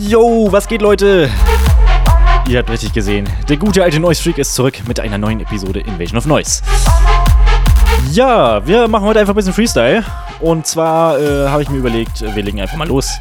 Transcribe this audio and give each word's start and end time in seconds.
Yo, 0.00 0.46
was 0.52 0.68
geht, 0.68 0.80
Leute? 0.80 1.28
Ihr 2.48 2.58
habt 2.58 2.70
richtig 2.70 2.92
gesehen. 2.92 3.28
Der 3.48 3.56
gute 3.56 3.82
alte 3.82 3.98
Noise 3.98 4.22
Freak 4.22 4.38
ist 4.38 4.54
zurück 4.54 4.74
mit 4.86 5.00
einer 5.00 5.18
neuen 5.18 5.40
Episode 5.40 5.80
Invasion 5.80 6.16
of 6.18 6.24
Noise. 6.24 6.62
Ja, 8.12 8.64
wir 8.64 8.86
machen 8.86 9.04
heute 9.04 9.18
einfach 9.18 9.32
ein 9.32 9.36
bisschen 9.36 9.52
Freestyle. 9.52 10.04
Und 10.38 10.68
zwar 10.68 11.18
äh, 11.18 11.48
habe 11.48 11.62
ich 11.62 11.68
mir 11.68 11.78
überlegt, 11.78 12.20
wir 12.20 12.42
legen 12.42 12.60
einfach 12.60 12.76
mal 12.76 12.86
los. 12.86 13.18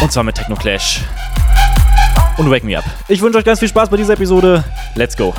Und 0.00 0.10
zwar 0.10 0.24
mit 0.24 0.36
Techno 0.36 0.56
Clash. 0.56 1.02
Und 2.38 2.50
Wake 2.50 2.64
Me 2.64 2.78
Up. 2.78 2.84
Ich 3.06 3.20
wünsche 3.20 3.38
euch 3.38 3.44
ganz 3.44 3.58
viel 3.58 3.68
Spaß 3.68 3.90
bei 3.90 3.98
dieser 3.98 4.14
Episode. 4.14 4.64
Let's 4.94 5.16
go. 5.16 5.34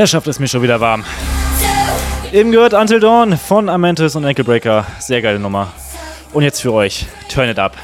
Er 0.00 0.06
schafft 0.06 0.28
es 0.28 0.38
mir 0.38 0.48
schon 0.48 0.62
wieder 0.62 0.80
warm. 0.80 1.04
Eben 2.32 2.52
gehört 2.52 2.72
Until 2.72 3.00
Dawn 3.00 3.36
von 3.36 3.68
Amentis 3.68 4.16
und 4.16 4.24
Ankle 4.24 4.86
Sehr 4.98 5.20
geile 5.20 5.38
Nummer. 5.38 5.74
Und 6.32 6.42
jetzt 6.42 6.62
für 6.62 6.72
euch 6.72 7.04
Turn 7.28 7.50
It 7.50 7.58
Up 7.58 7.76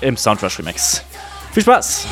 im 0.00 0.16
Soundrush 0.16 0.58
Remix. 0.58 1.04
Viel 1.52 1.62
Spaß! 1.62 2.08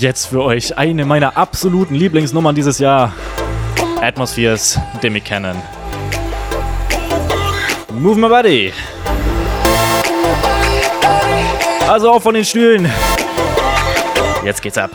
Jetzt 0.00 0.28
für 0.28 0.42
euch 0.42 0.78
eine 0.78 1.04
meiner 1.04 1.36
absoluten 1.36 1.94
Lieblingsnummern 1.94 2.54
dieses 2.54 2.78
Jahr. 2.78 3.12
Atmospheres, 4.00 4.80
Demi 5.02 5.20
Cannon. 5.20 5.56
Move 7.92 8.18
my 8.18 8.28
body. 8.30 8.72
Also 11.86 12.12
auf 12.12 12.22
von 12.22 12.32
den 12.32 12.46
Stühlen. 12.46 12.90
Jetzt 14.42 14.62
geht's 14.62 14.78
ab. 14.78 14.90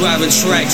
Driving 0.00 0.30
track. 0.30 0.64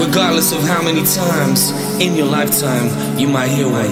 Regardless 0.00 0.52
of 0.52 0.62
how 0.62 0.82
many 0.82 1.04
times 1.04 1.72
in 2.00 2.16
your 2.16 2.26
lifetime 2.26 2.88
you 3.18 3.28
might 3.28 3.48
hear 3.48 3.68
one. 3.68 3.84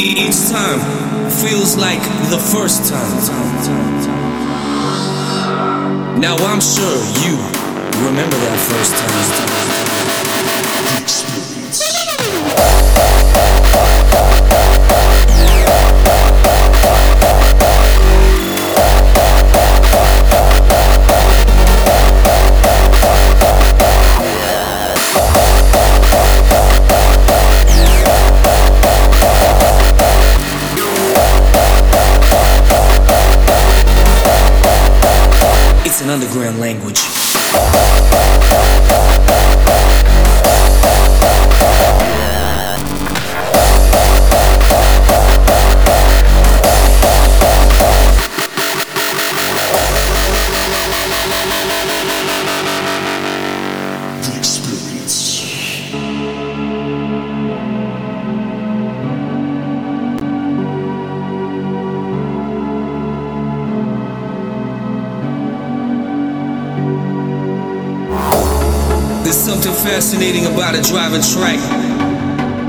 Each 0.00 0.48
time 0.48 0.80
feels 1.30 1.76
like 1.76 2.00
the 2.32 2.38
first 2.38 2.88
time. 2.88 3.20
Now 6.18 6.36
I'm 6.36 6.60
sure 6.60 6.96
you 7.20 7.36
remember 8.08 8.36
that 8.40 8.58
first 8.72 8.96
time. 8.96 9.60
It's 11.68 12.79
something 69.50 69.74
fascinating 69.82 70.46
about 70.46 70.78
a 70.78 70.82
driving 70.86 71.20
track. 71.20 71.58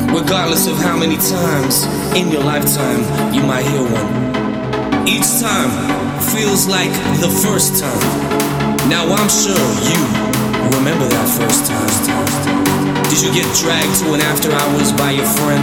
Regardless 0.09 0.65
of 0.65 0.73
how 0.81 0.97
many 0.97 1.13
times 1.13 1.85
in 2.17 2.31
your 2.33 2.41
lifetime 2.41 3.05
you 3.31 3.43
might 3.45 3.61
hear 3.69 3.85
one. 3.85 4.09
Each 5.05 5.29
time 5.37 5.69
feels 6.33 6.65
like 6.65 6.89
the 7.21 7.29
first 7.29 7.77
time. 7.77 8.01
Now 8.89 9.05
I'm 9.05 9.29
sure 9.29 9.61
you 9.85 10.01
remember 10.73 11.05
that 11.05 11.27
first 11.37 11.69
time. 11.69 11.93
Did 13.13 13.21
you 13.21 13.29
get 13.29 13.45
dragged 13.61 14.01
to 14.01 14.17
an 14.17 14.21
after 14.25 14.49
hours 14.49 14.89
by 14.97 15.11
your 15.11 15.29
friend? 15.37 15.61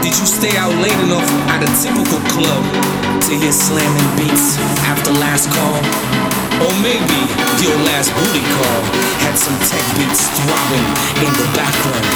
Did 0.00 0.16
you 0.16 0.24
stay 0.24 0.56
out 0.56 0.72
late 0.80 1.00
enough 1.04 1.28
at 1.52 1.60
a 1.60 1.70
typical 1.84 2.16
club 2.32 2.99
to 3.26 3.36
hear 3.36 3.52
slamming 3.52 4.10
beats 4.16 4.56
after 4.88 5.12
last 5.20 5.52
call? 5.52 5.76
Or 6.64 6.72
maybe 6.80 7.20
your 7.60 7.76
last 7.88 8.12
booty 8.16 8.44
call 8.56 8.80
had 9.24 9.36
some 9.36 9.56
tech 9.68 9.84
beats 9.96 10.28
throbbing 10.40 10.86
in 11.20 11.32
the 11.36 11.48
background. 11.52 12.08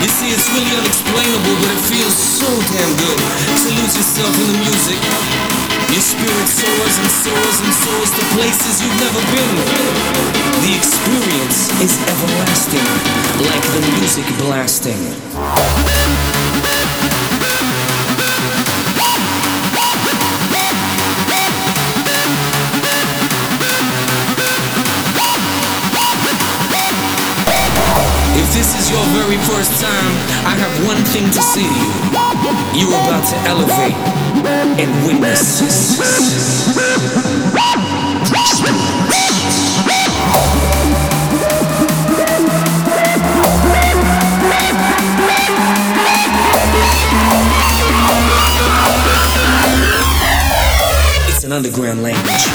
You 0.00 0.08
see, 0.08 0.32
it's 0.32 0.48
really 0.56 0.72
unexplainable, 0.72 1.56
but 1.60 1.70
it 1.76 1.82
feels 1.92 2.16
so 2.16 2.48
damn 2.72 2.92
good 2.96 3.20
to 3.20 3.68
lose 3.76 3.94
yourself 3.96 4.32
in 4.40 4.46
the 4.48 4.58
music. 4.64 5.00
Your 5.92 6.04
spirit 6.04 6.48
soars 6.48 6.94
and 6.96 7.10
soars 7.10 7.58
and 7.60 7.72
soars 7.74 8.10
to 8.16 8.22
places 8.36 8.80
you've 8.80 9.00
never 9.00 9.22
been. 9.36 9.56
The 10.64 10.72
experience 10.76 11.68
is 11.84 11.92
everlasting, 12.08 12.88
like 13.44 13.64
the 13.76 13.82
music 14.00 14.26
blasting. 14.38 15.00
This 28.60 28.78
is 28.78 28.90
your 28.90 29.02
very 29.16 29.38
first 29.48 29.72
time, 29.80 30.12
I 30.44 30.52
have 30.52 30.86
one 30.86 31.00
thing 31.08 31.24
to 31.24 31.40
say 31.40 31.64
to 31.64 31.80
you. 31.80 31.88
You're 32.76 32.92
about 32.92 33.24
to 33.32 33.36
elevate 33.48 33.96
and 34.76 35.06
witness. 35.06 35.62
It's 51.30 51.44
an 51.44 51.52
underground 51.52 52.02
language. 52.02 52.50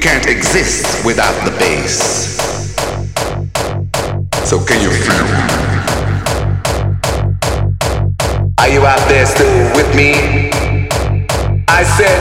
Can't 0.00 0.26
exist 0.26 1.04
without 1.04 1.34
the 1.44 1.50
bass. 1.58 2.36
So 4.48 4.64
can 4.64 4.80
you 4.80 4.90
feel 4.90 5.26
it? 5.26 5.68
Are 8.58 8.68
you 8.68 8.86
out 8.86 9.08
there 9.08 9.26
still 9.26 9.74
with 9.74 9.94
me? 9.96 10.50
I 11.68 11.82
said, 11.96 12.20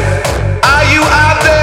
are 0.63 0.85
you 0.93 1.01
out 1.03 1.43
there 1.43 1.56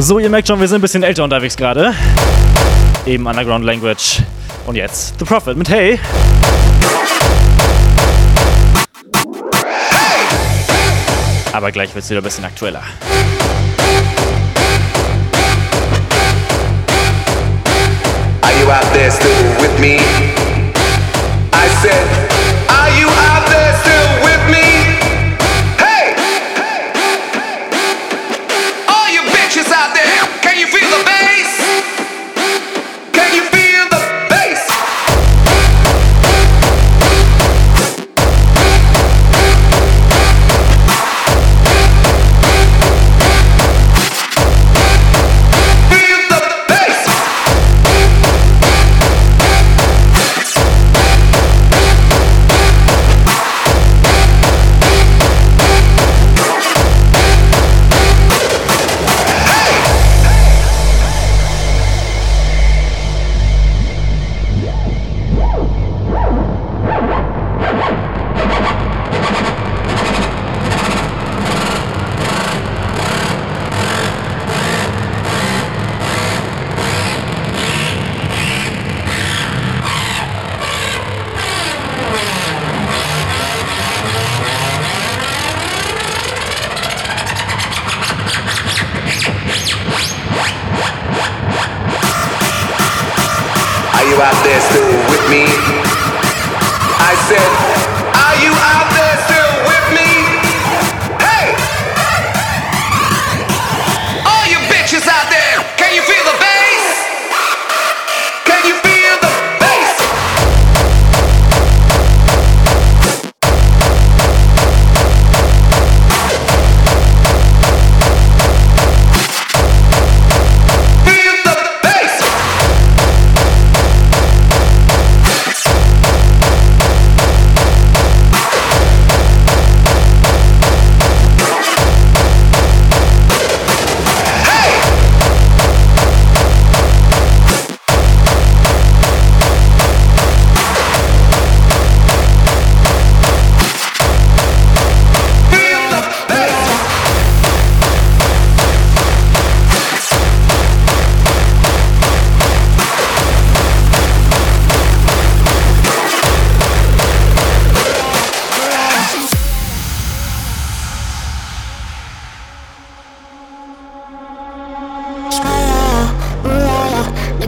So, 0.00 0.20
ihr 0.20 0.30
merkt 0.30 0.46
schon, 0.46 0.60
wir 0.60 0.68
sind 0.68 0.76
ein 0.76 0.80
bisschen 0.80 1.02
älter 1.02 1.24
unterwegs 1.24 1.56
gerade. 1.56 1.92
Eben 3.04 3.26
Underground 3.26 3.64
Language. 3.64 4.22
Und 4.64 4.76
jetzt 4.76 5.18
The 5.18 5.24
Prophet 5.24 5.56
mit 5.56 5.68
Hey. 5.68 5.98
Aber 11.52 11.72
gleich 11.72 11.92
wird's 11.96 12.08
wieder 12.10 12.20
ein 12.20 12.22
bisschen 12.22 12.44
aktueller. 12.44 12.84
Are 18.42 18.52
you 18.60 18.70
out 18.70 18.86
there 18.92 19.10
still 19.10 19.28
with 19.60 19.80
me? 19.80 19.98
I 21.52 21.68
said, 21.82 22.17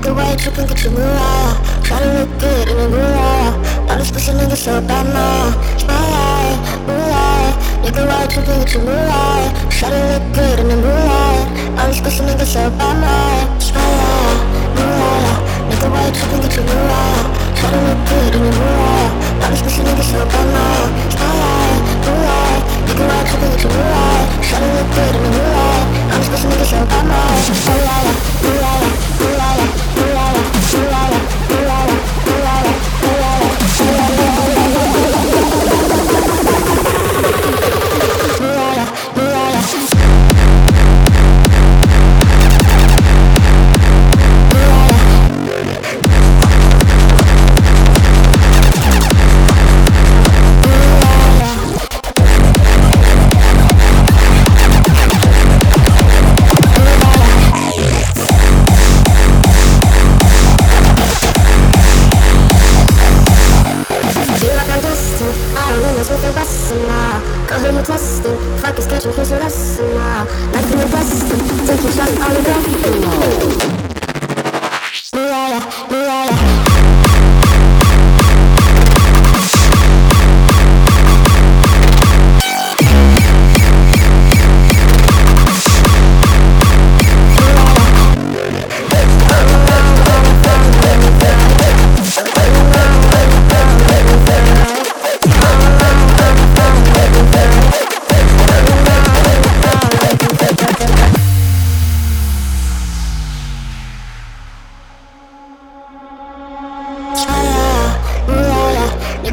Nigga, 0.01 0.17
why 0.17 0.31
you 0.31 0.37
tripping? 0.39 0.67
Get 0.67 0.83
your 0.83 0.93
Mariah. 0.93 1.61
Try 1.85 2.01
to 2.01 2.09
look 2.17 2.33
good 2.41 2.69
in 2.73 2.79
a 2.81 2.89
Mariah. 2.89 3.53
All 3.85 3.99
this 4.01 4.11
pussy 4.11 4.33
nigga 4.33 4.57
so 4.57 4.81
bad 4.81 5.05
now. 5.13 5.53
Mariah, 5.85 6.57
Mariah. 6.89 7.53
Nigga, 7.85 8.09
why 8.09 8.23
you 8.25 8.29
tripping? 8.33 8.65
Get 8.65 8.73
your 8.73 8.83
Mariah. 8.89 9.53
Try 9.69 9.93
to 9.93 10.01
look 10.09 10.25
good 10.33 10.59
in 10.61 10.71
a 10.73 10.77
Mariah. 10.81 11.77
All 11.77 11.89
this 11.93 12.01
pussy 12.01 12.25
nigga 12.25 12.47
so 12.49 12.71
bad 12.81 12.97
now. 12.97 13.45
Mariah, 13.77 14.41
Mariah. 14.73 15.37
Nigga, 15.69 15.93
why 15.93 16.09
you 16.09 16.13
tripping? 16.17 16.41
Get 16.49 16.57
your 16.57 16.65
Mariah. 16.65 17.61
Try 17.61 17.69
to 17.69 17.81
look 17.85 18.01
good 18.09 18.33
in 18.33 18.41
a 18.41 18.53
Mariah. 18.57 19.45
All 19.45 19.51
this 19.53 19.61
pussy 19.61 19.85
nigga 19.85 20.01
so 20.01 20.25
bad 20.33 20.49
now. 20.49 20.97
Mariah, 21.21 21.77
Mariah. 22.09 22.89
Nigga, 22.89 23.05
why 23.05 23.21
you 23.21 23.29
tripping? 23.29 23.53
Get 23.53 23.69
your 23.69 23.73
Mariah. 23.77 24.25
Try 24.49 24.65
to 24.65 24.69
look 24.81 24.89
good 24.97 25.13
in 25.13 25.21
a 25.21 25.31
Mariah. 25.37 25.85
All 26.09 26.17
this 26.25 26.29
pussy 26.33 26.49
nigga 26.49 26.65
so 26.73 26.81
bad 26.89 27.05
now. 27.05 27.37
Mariah, 27.69 28.17
Mariah, 28.41 28.49
Mariah, 28.49 28.89
Mariah, 29.21 29.90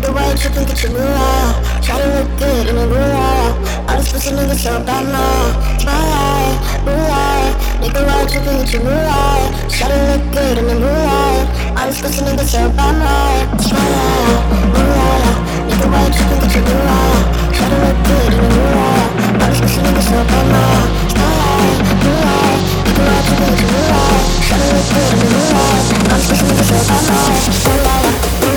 tripping, 0.02 0.66
get 0.66 0.84
your 0.84 0.92
moolah. 0.92 1.82
Try 1.82 1.98
to 1.98 2.08
look 2.14 2.30
good 2.38 2.68
in 2.68 2.78
a 2.78 2.86
moolah. 2.86 3.90
All 3.90 3.98
this 3.98 4.12
pussy 4.12 4.32
niggas 4.32 4.60
so 4.62 4.80
bad 4.86 5.06
now. 5.10 5.78
Smile, 5.80 6.54
moolah. 6.86 7.56
Nigga, 7.82 8.06
why 8.06 8.22
you 8.22 8.28
tripping, 8.30 8.58
get 8.62 8.74
your 8.74 8.84
moolah. 8.84 9.50
Try 9.70 9.88
to 9.90 9.98
look 10.10 10.24
good 10.34 10.58
in 10.58 10.70
a 10.70 10.76
moolah. 10.78 11.78
All 11.78 11.88
this 11.88 12.02
pussy 12.02 12.22
niggas 12.22 12.50
so 12.54 12.70
bad 12.78 12.94
now. 13.02 13.58
Smile, 13.58 14.38
moolah. 14.74 15.34
Nigga, 15.68 15.88
why 15.92 16.06
you 16.06 16.14
tripping, 16.14 16.40
get 16.42 16.54
your 16.56 16.64
moolah. 16.68 17.18
Try 17.58 17.68
to 17.70 17.78
look 17.82 17.98
good 18.06 18.34
in 18.34 18.40
a 18.40 18.50
moolah. 18.54 19.42
All 19.42 19.50
this 19.50 19.60
pussy 19.62 19.80
niggas 19.82 20.08
so 20.08 20.18
bad 20.30 20.46
now. 20.54 20.86
Smile, 21.10 21.74
moolah. 22.04 22.54
Nigga, 22.86 23.02
why 23.08 23.18
you 23.18 23.34
tripping, 23.34 23.56
get. 23.58 23.72
Try 24.46 24.58
to 24.62 24.68
look 24.74 24.88
good 24.94 25.12
in 25.14 25.22
a 25.22 25.30
moolah. 25.34 25.66
All 26.08 26.18
this 26.18 26.28
pussy 26.30 26.46
niggas 26.46 26.70
so 26.70 26.80
bad 26.86 27.04
now. 27.10 27.26
Moolah, 27.66 28.02
moolah, 28.42 28.57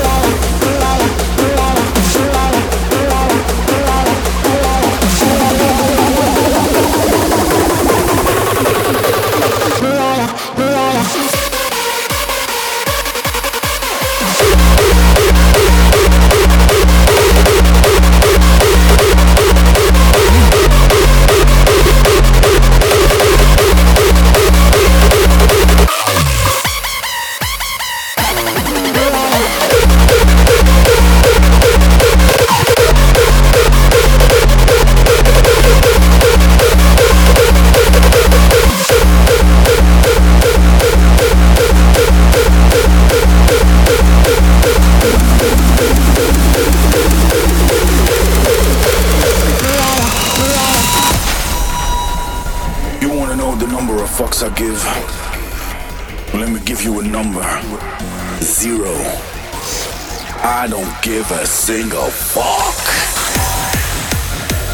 fuck. 61.71 62.83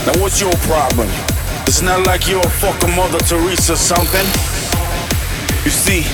Now 0.06 0.16
what's 0.22 0.40
your 0.40 0.52
problem? 0.64 1.08
It's 1.66 1.82
not 1.82 2.06
like 2.06 2.26
you're 2.26 2.40
a 2.40 2.48
fucking 2.48 2.96
Mother 2.96 3.18
Teresa 3.18 3.74
or 3.74 3.76
something. 3.76 4.24
You 5.64 5.70
see, 5.70 6.08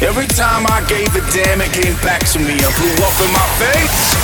every 0.00 0.26
time 0.26 0.64
I 0.72 0.80
gave 0.88 1.14
a 1.14 1.20
damn, 1.30 1.60
it 1.60 1.72
came 1.72 1.94
back 2.00 2.24
to 2.32 2.38
me 2.38 2.56
and 2.56 2.72
blew 2.80 2.96
up 3.04 3.16
in 3.20 3.30
my 3.36 3.48
face. 3.60 4.16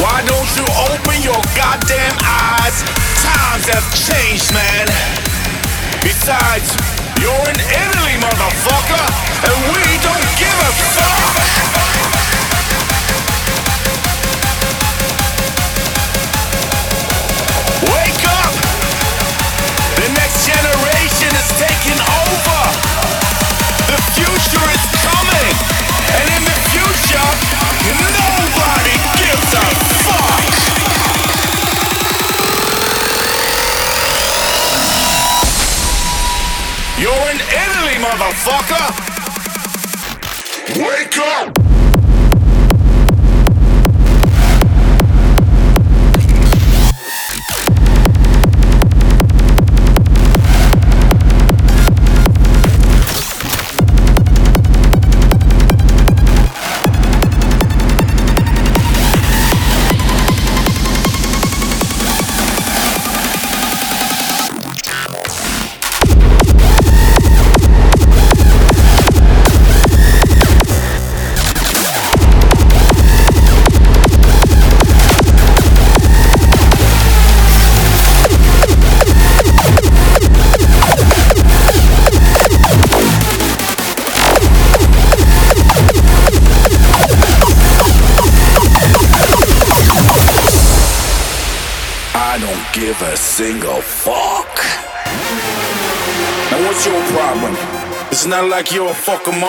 Why 0.00 0.24
don't 0.24 0.50
you 0.56 0.64
open 0.88 1.20
your 1.20 1.42
goddamn 1.52 2.16
eyes? 2.24 2.80
Times 3.20 3.68
have 3.68 3.84
changed, 3.92 4.54
man. 4.54 4.88
Besides, 6.00 6.97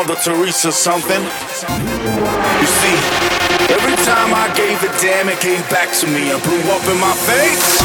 Mother 0.09 0.21
Teresa 0.23 0.71
something. 0.71 1.21
You 1.21 2.65
see, 2.65 2.97
every 3.69 3.93
time 4.01 4.33
I 4.33 4.51
gave 4.57 4.81
a 4.81 4.89
damn, 4.97 5.29
it 5.29 5.39
came 5.39 5.61
back 5.69 5.93
to 6.01 6.07
me 6.07 6.31
and 6.31 6.41
blew 6.41 6.65
up 6.73 6.81
in 6.89 6.97
my 6.99 7.13
face. 7.29 7.77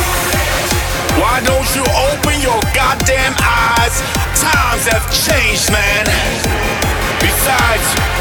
Why 1.21 1.45
don't 1.45 1.69
you 1.77 1.85
open 1.85 2.41
your 2.41 2.57
goddamn 2.73 3.37
eyes? 3.45 4.01
Times 4.41 4.89
have 4.89 5.05
changed, 5.13 5.71
man. 5.71 6.09
Besides, 7.21 8.14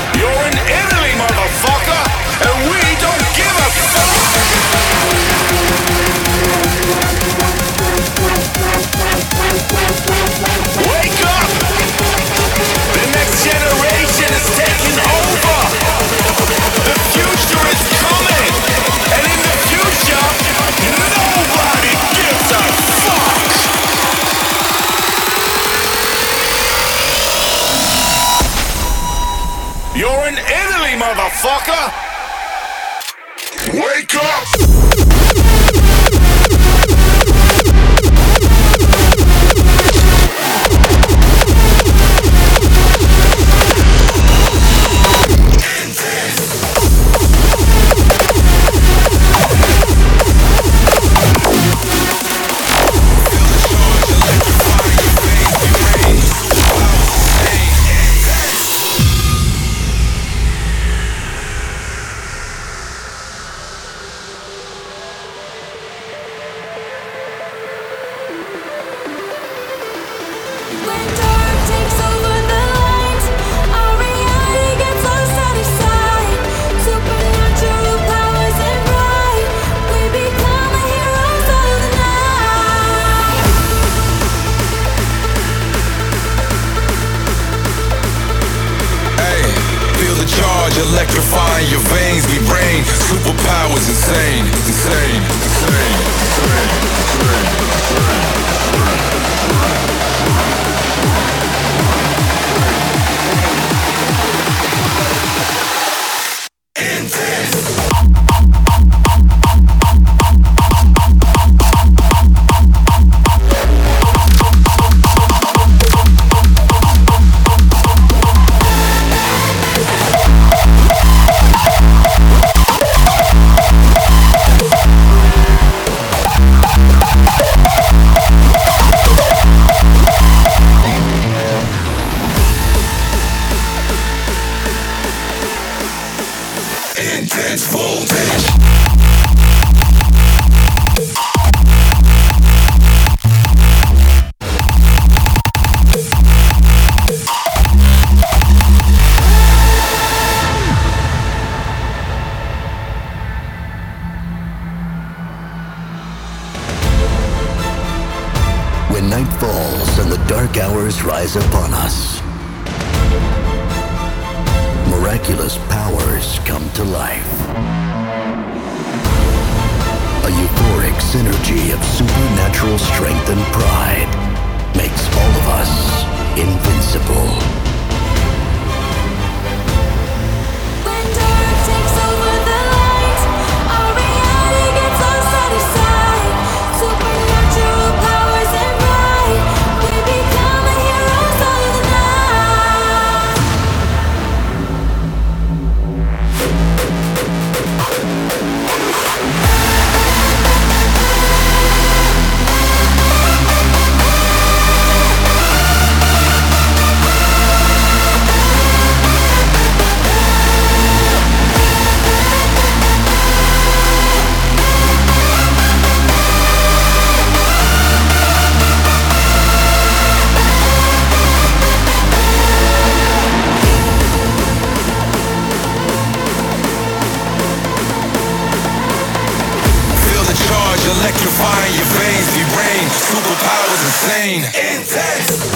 insane, 233.93 234.43
intense. 234.43 235.52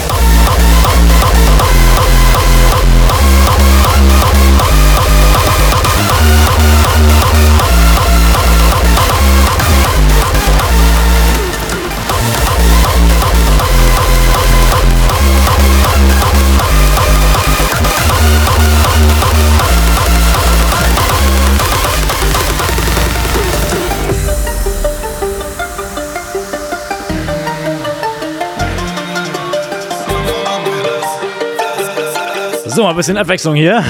So, 32.87 32.91
ein 32.91 32.95
bisschen 32.95 33.17
Abwechslung 33.17 33.53
hier. 33.55 33.83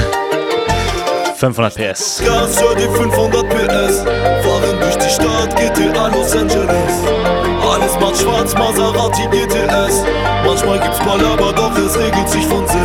500 1.36 1.76
PS. 1.76 2.20
Gas, 2.26 2.60
hör 2.60 2.74
die 2.74 2.90
500 2.98 3.48
PS. 3.48 4.00
Fahren 4.02 4.80
durch 4.80 4.96
die 4.96 5.10
Stadt, 5.14 5.56
GTA 5.56 6.08
Los 6.08 6.36
Angeles. 6.36 7.04
Alles 7.62 7.94
macht 8.00 8.18
schwarz, 8.18 8.56
Maserati 8.56 9.28
GTS. 9.28 10.04
Manchmal 10.44 10.80
gibt's 10.80 10.98
Palaber, 10.98 11.54
doch 11.54 11.78
es 11.78 11.96
regelt 11.96 12.28
sich 12.28 12.44
von 12.48 12.68
sich. 12.68 12.76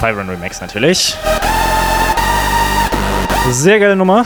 Pyron 0.00 0.28
Remix 0.28 0.60
natürlich. 0.60 1.16
Sehr 3.52 3.78
geile 3.78 3.94
Nummer. 3.94 4.24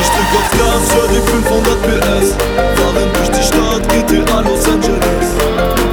Ich 0.00 0.08
drück 0.08 0.34
auf 0.34 0.50
Gas, 0.50 0.96
hör 0.96 1.06
die 1.06 1.20
500 1.30 1.82
PS. 1.82 2.69
GTA 4.10 4.40
Los 4.40 4.66
Angeles. 4.66 5.28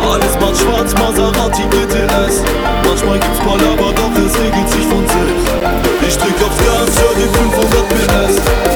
Alles 0.02 0.34
macht 0.42 0.58
schwarz, 0.58 0.92
Maserati 0.94 1.64
GTS. 1.70 2.42
Manchmal 2.84 3.20
gibt's 3.20 3.40
Palaber, 3.40 3.94
doch 3.94 4.12
es 4.26 4.34
regelt 4.40 4.70
sich 4.70 4.86
von 4.86 5.06
sich. 5.08 6.08
Ich 6.08 6.18
drück 6.18 6.42
auf 6.42 6.58
Gas, 6.58 7.00
hör 7.00 7.14
die 7.16 7.30
500 7.38 7.90
PS. 7.90 8.67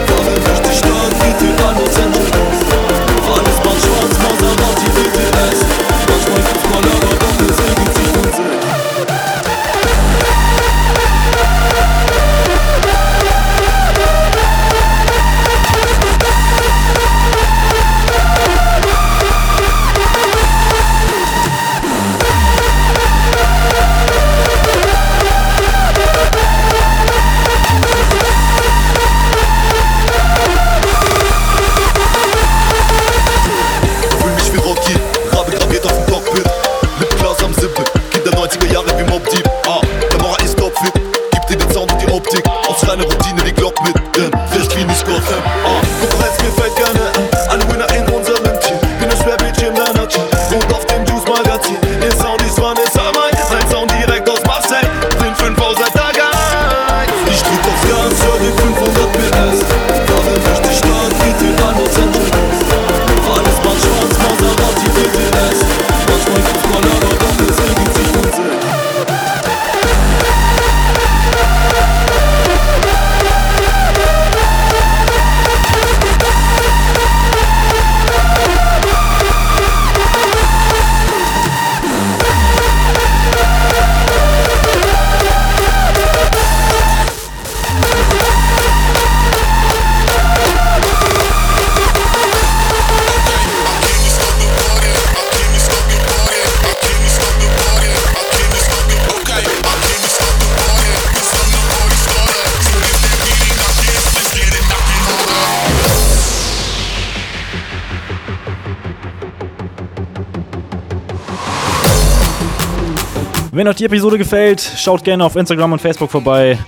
Euch 113.71 113.77
die 113.77 113.85
Episode 113.85 114.17
gefällt, 114.17 114.61
schaut 114.77 115.01
gerne 115.03 115.23
auf 115.23 115.37
Instagram 115.37 115.71
und 115.71 115.79
Facebook 115.79 116.11
vorbei. 116.11 116.59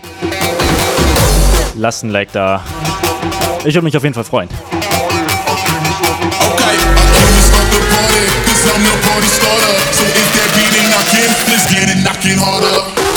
Lasst 1.75 2.03
ein 2.03 2.09
Like 2.09 2.31
da. 2.31 2.63
Ich 3.65 3.73
würde 3.75 3.83
mich 3.83 3.97
auf 3.97 4.03
jeden 4.03 4.13
Fall 4.13 4.23
freuen. 4.23 4.47
Okay, 12.15 13.12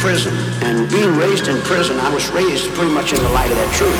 prison, 0.00 0.34
and 0.64 0.88
being 0.90 1.14
raised 1.14 1.46
in 1.48 1.60
prison, 1.60 2.00
I 2.00 2.12
was 2.12 2.26
raised 2.30 2.72
pretty 2.72 2.92
much 2.92 3.12
in 3.12 3.22
the 3.22 3.28
light 3.28 3.50
of 3.50 3.56
that 3.58 3.70
truth. 3.76 3.99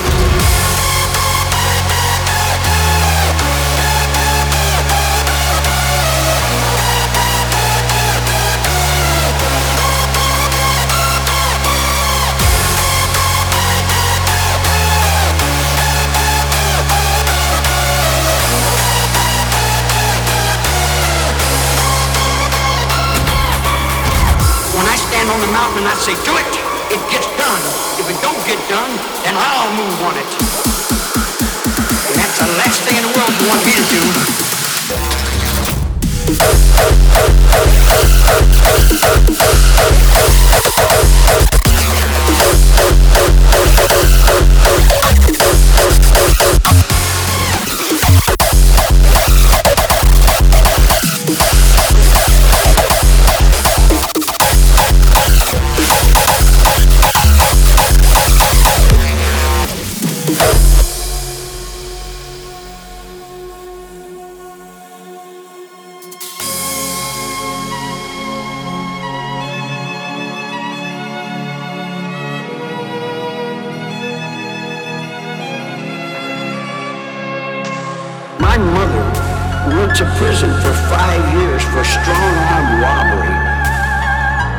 Say, 26.11 26.25
do 26.25 26.35
it, 26.37 26.47
it 26.91 27.03
gets 27.11 27.27
done. 27.39 27.63
If 27.99 28.11
it 28.11 28.19
don't 28.23 28.43
get 28.47 28.59
done, 28.69 28.91
then 29.23 29.35
I'll 29.37 29.71
move 29.75 30.03
on 30.03 30.17
it. 30.17 30.27
And 32.09 32.17
that's 32.19 32.39
the 32.39 32.47
last 32.59 32.83
thing 32.83 32.97
in 32.99 33.05
the 33.07 33.13
world 33.15 33.33
you 33.39 33.47
want 33.49 33.65
me 33.65 33.73
to 33.79 33.85
do. 33.91 34.01
My 41.31 41.50
went 79.91 79.99
to 79.99 80.19
prison 80.19 80.51
for 80.63 80.73
five 80.89 81.35
years 81.35 81.63
for 81.65 81.83
strong 81.83 82.35
arm 82.55 82.81
robbery. 82.81 83.35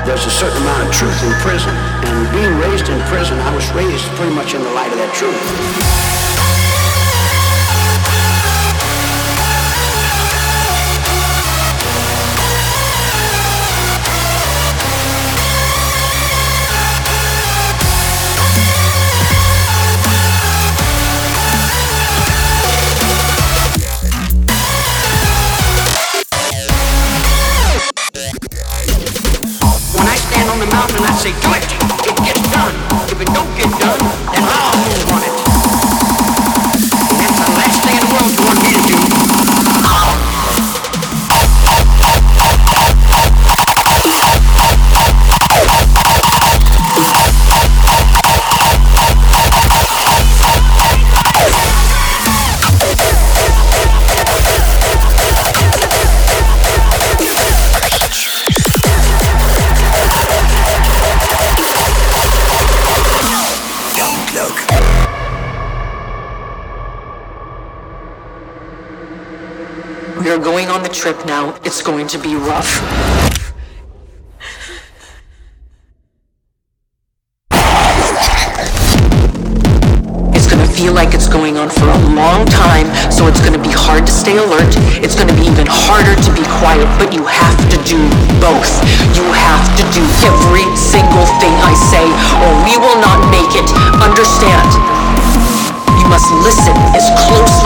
There's 0.06 0.26
a 0.26 0.30
certain 0.30 0.62
amount 0.62 0.88
of 0.88 0.94
truth 0.94 1.24
in 1.24 1.32
prison, 1.40 1.74
and 2.04 2.32
being 2.34 2.58
raised 2.60 2.90
in 2.90 3.00
prison, 3.08 3.40
I 3.40 3.56
was 3.56 3.70
raised 3.72 4.06
pretty 4.18 4.36
much 4.36 4.54
in 4.54 4.62
the 4.62 4.72
light 4.72 4.92
of 4.92 4.98
that 4.98 5.14
truth. 5.16 6.21
It's 71.82 71.90
going 71.90 72.06
to 72.06 72.20
be 72.20 72.36
rough. 72.36 72.78
Feel 80.78 80.94
like 80.94 81.14
it's 81.14 81.30
going 81.30 81.58
on 81.62 81.70
for 81.70 81.86
a 81.86 82.00
long 82.18 82.42
time, 82.50 82.90
so 83.14 83.30
it's 83.30 83.38
gonna 83.38 83.62
be 83.62 83.70
hard 83.70 84.02
to 84.02 84.12
stay 84.12 84.38
alert. 84.42 84.74
It's 85.06 85.14
gonna 85.14 85.38
be 85.38 85.46
even 85.46 85.70
harder 85.70 86.18
to 86.18 86.32
be 86.34 86.42
quiet, 86.58 86.90
but 86.98 87.14
you 87.14 87.22
have 87.22 87.54
to 87.70 87.78
do 87.86 88.02
both. 88.42 88.82
You 89.14 89.22
have 89.30 89.62
to 89.78 89.84
do 89.94 90.02
every 90.26 90.66
single 90.74 91.30
thing 91.38 91.54
I 91.62 91.78
say, 91.78 92.02
or 92.42 92.50
we 92.66 92.82
will 92.82 92.98
not 92.98 93.22
make 93.30 93.54
it. 93.54 93.70
Understand? 94.02 94.74
You 96.02 96.10
must 96.10 96.34
listen 96.42 96.74
as 96.98 97.06
closely 97.30 97.61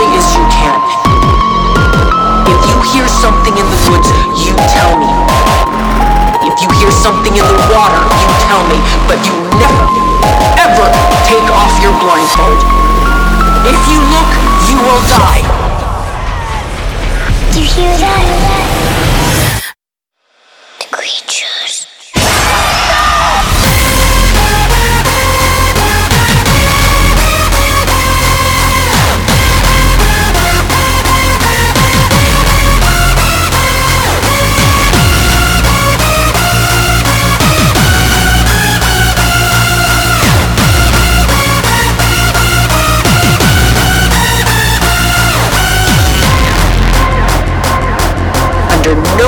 you 3.86 4.54
tell 4.66 4.98
me. 4.98 5.06
If 6.42 6.58
you 6.62 6.68
hear 6.78 6.90
something 6.90 7.34
in 7.36 7.44
the 7.46 7.58
water, 7.70 8.02
you 8.02 8.28
tell 8.42 8.62
me. 8.66 8.78
But 9.06 9.22
you 9.22 9.34
never, 9.62 9.86
ever 10.58 10.86
take 11.22 11.46
off 11.54 11.70
your 11.82 11.94
blindfold. 12.02 12.60
If 13.62 13.78
you 13.86 13.98
look, 14.10 14.30
you 14.66 14.76
will 14.82 15.02
die. 15.06 15.42
Do 17.52 17.60
you 17.60 17.66
hear 17.66 17.96
that? 17.98 19.15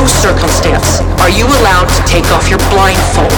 Circumstance 0.09 1.01
are 1.21 1.31
you 1.31 1.45
allowed 1.61 1.89
to 1.93 2.03
take 2.09 2.25
off 2.33 2.49
your 2.49 2.59
blindfold. 2.73 3.33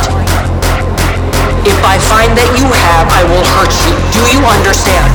If 1.67 1.77
I 1.85 1.99
find 1.99 2.33
that 2.39 2.51
you 2.57 2.65
have, 2.65 3.07
I 3.11 3.23
will 3.29 3.45
hurt 3.59 3.75
you. 3.85 3.93
Do 4.15 4.23
you 4.33 4.41
understand? 4.47 5.11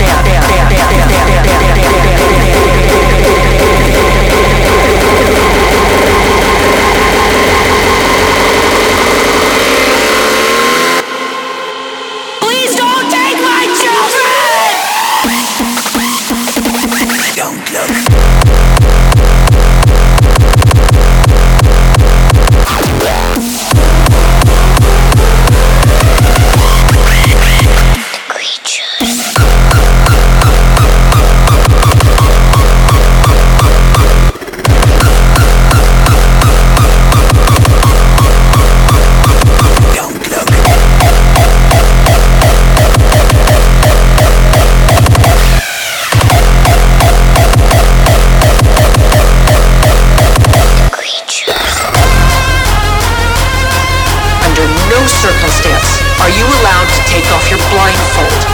Circumstance 55.25 56.05
are 56.21 56.29
you 56.29 56.45
allowed 56.61 56.85
to 56.93 57.01
take 57.09 57.25
off 57.33 57.49
your 57.49 57.57
blindfold. 57.73 58.45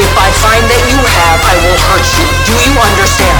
If 0.00 0.16
I 0.16 0.32
find 0.40 0.64
that 0.64 0.82
you 0.88 0.96
have, 0.96 1.44
I 1.44 1.60
will 1.60 1.76
hurt 1.92 2.08
you. 2.16 2.24
Do 2.48 2.56
you 2.56 2.72
understand? 2.80 3.36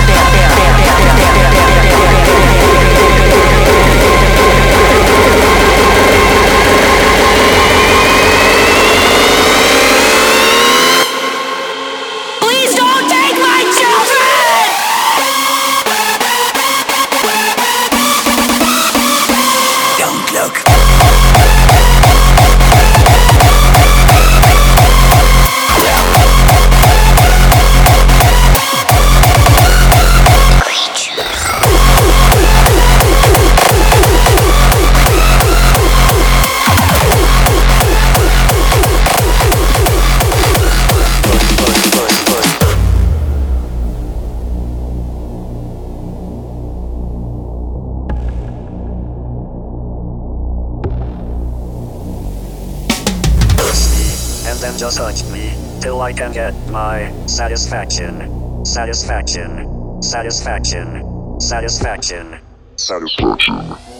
Can 56.21 56.33
get 56.33 56.55
my 56.69 57.11
satisfaction. 57.27 58.63
Satisfaction. 58.67 60.03
Satisfaction. 60.03 61.41
Satisfaction. 61.41 62.39
Satisfaction. 62.77 63.55
And 63.57 64.00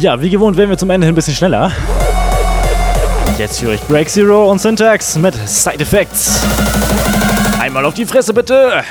Ja, 0.00 0.18
wie 0.22 0.30
gewohnt 0.30 0.56
werden 0.56 0.70
wir 0.70 0.78
zum 0.78 0.88
Ende 0.88 1.06
hin 1.06 1.12
ein 1.12 1.14
bisschen 1.14 1.34
schneller. 1.34 1.72
Jetzt 3.36 3.60
für 3.60 3.68
euch 3.68 3.82
Break 3.82 4.08
Zero 4.08 4.50
und 4.50 4.58
Syntax 4.58 5.16
mit 5.18 5.34
Side 5.46 5.80
Effects. 5.80 6.40
Einmal 7.60 7.84
auf 7.84 7.92
die 7.92 8.06
Fresse 8.06 8.32
bitte! 8.32 8.82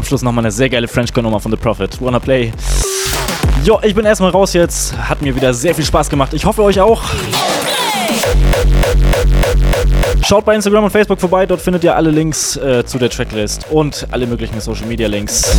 Abschluss 0.00 0.22
nochmal 0.22 0.44
eine 0.44 0.50
sehr 0.50 0.70
geile 0.70 0.88
Frenchcore-Nummer 0.88 1.40
von 1.40 1.52
The 1.52 1.58
Prophet. 1.58 2.00
Wanna 2.00 2.18
Play. 2.18 2.52
Jo, 3.64 3.78
ich 3.82 3.94
bin 3.94 4.06
erstmal 4.06 4.30
raus 4.30 4.54
jetzt. 4.54 4.96
Hat 4.96 5.20
mir 5.20 5.36
wieder 5.36 5.52
sehr 5.52 5.74
viel 5.74 5.84
Spaß 5.84 6.08
gemacht. 6.08 6.32
Ich 6.32 6.46
hoffe 6.46 6.62
euch 6.62 6.80
auch. 6.80 7.02
Schaut 10.22 10.46
bei 10.46 10.54
Instagram 10.54 10.84
und 10.84 10.90
Facebook 10.90 11.20
vorbei, 11.20 11.44
dort 11.44 11.60
findet 11.60 11.84
ihr 11.84 11.94
alle 11.94 12.10
Links 12.10 12.56
äh, 12.56 12.82
zu 12.86 12.98
der 12.98 13.10
Tracklist 13.10 13.66
und 13.70 14.06
alle 14.10 14.26
möglichen 14.26 14.58
Social 14.62 14.86
Media 14.86 15.06
Links. 15.06 15.54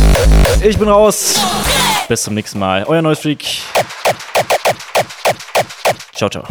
Ich 0.60 0.76
bin 0.76 0.88
raus. 0.88 1.38
Bis 2.08 2.24
zum 2.24 2.34
nächsten 2.34 2.58
Mal. 2.58 2.82
Euer 2.84 3.00
neues 3.00 3.20
Freak. 3.20 3.44
Ciao, 6.14 6.28
ciao. 6.28 6.42